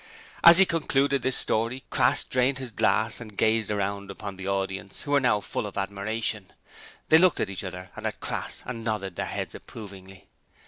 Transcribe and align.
As 0.43 0.57
he 0.57 0.65
concluded 0.65 1.21
this 1.21 1.37
story, 1.37 1.83
Crass 1.91 2.23
drained 2.23 2.57
his 2.57 2.71
glass 2.71 3.21
and 3.21 3.37
gazed 3.37 3.69
round 3.69 4.09
upon 4.09 4.35
the 4.35 4.47
audience, 4.47 5.01
who 5.03 5.11
were 5.11 5.41
full 5.41 5.67
of 5.67 5.77
admiration. 5.77 6.51
They 7.09 7.19
looked 7.19 7.39
at 7.39 7.51
each 7.51 7.63
other 7.63 7.91
and 7.95 8.07
at 8.07 8.19
Crass 8.19 8.63
and 8.65 8.83
nodded 8.83 9.15
their 9.15 9.27
heads 9.27 9.53
approvingly. 9.53 10.27